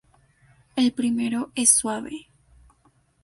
El 0.75 0.93
primero 0.93 1.51
es 1.53 1.69
suave. 1.75 2.27